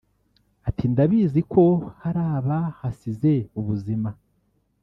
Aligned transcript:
Ati“Ndabizi 0.69 1.41
ko 1.53 1.63
hari 2.01 2.21
abahasize 2.37 3.33
ubuzima 3.59 4.09